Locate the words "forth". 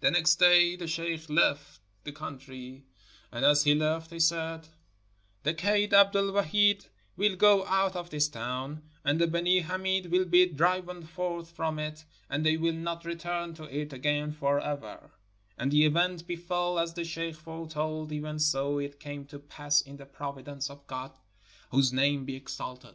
11.02-11.50